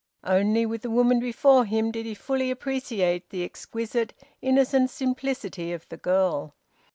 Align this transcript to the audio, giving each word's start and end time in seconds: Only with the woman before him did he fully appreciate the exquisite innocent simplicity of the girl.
Only 0.23 0.65
with 0.65 0.81
the 0.81 0.89
woman 0.89 1.19
before 1.19 1.63
him 1.65 1.91
did 1.91 2.07
he 2.07 2.15
fully 2.15 2.49
appreciate 2.49 3.29
the 3.29 3.43
exquisite 3.43 4.15
innocent 4.41 4.89
simplicity 4.89 5.71
of 5.73 5.87
the 5.89 5.97
girl. 5.97 6.55